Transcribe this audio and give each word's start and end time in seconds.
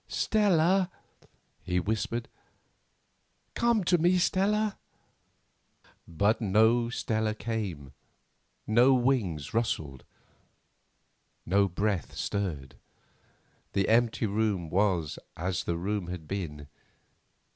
"Stella," 0.07 0.89
he 1.61 1.79
whispered, 1.79 2.27
"come 3.53 3.83
to 3.83 3.99
me, 3.99 4.17
Stella!" 4.17 4.79
But 6.07 6.41
no 6.41 6.89
Stella 6.89 7.35
came; 7.35 7.93
no 8.65 8.95
wings 8.95 9.53
rustled, 9.53 10.03
no 11.45 11.67
breath 11.67 12.15
stirred; 12.17 12.77
the 13.73 13.89
empty 13.89 14.25
room 14.25 14.71
was 14.71 15.19
as 15.37 15.65
the 15.65 15.77
room 15.77 16.07
had 16.07 16.27
been. 16.27 16.67